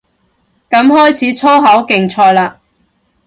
[0.67, 2.53] 噉開始粗口競賽嘞